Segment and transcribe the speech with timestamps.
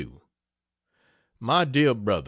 [1.39, 2.19] MY DEAR BRO.